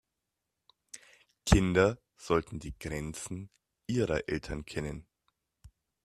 Kinder 1.45 1.99
sollten 2.17 2.57
die 2.59 2.73
Grenzen 2.75 3.51
ihrer 3.85 4.27
Eltern 4.29 4.65
kennen. 4.65 5.05